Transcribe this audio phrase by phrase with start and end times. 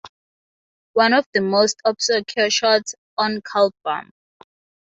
[0.93, 4.09] One of the most obscure shorts on KaBlam!